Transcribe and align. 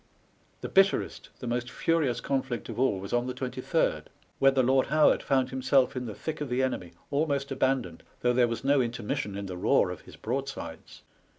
The 0.61 0.67
bitterest, 0.67 1.29
the 1.41 1.45
most 1.45 1.69
furious 1.69 2.21
conflict 2.21 2.69
of 2.69 2.79
all, 2.79 2.99
was 2.99 3.13
on 3.13 3.27
the 3.27 3.35
23rd, 3.35 4.05
when 4.39 4.55
the 4.55 4.63
Lord 4.63 4.87
Howard 4.87 5.21
found 5.21 5.51
himself 5.51 5.95
in 5.95 6.07
the 6.07 6.15
thick 6.15 6.41
of 6.41 6.49
the 6.49 6.63
enemy, 6.63 6.93
almost 7.11 7.51
abandoned, 7.51 8.01
though 8.21 8.33
there 8.33 8.47
was 8.47 8.63
no 8.63 8.81
inter 8.81 9.03
mission 9.03 9.37
in 9.37 9.45
the 9.45 9.55
roar 9.57 9.91
of 9.91 10.01
his 10.01 10.15
broadsides. 10.15 11.03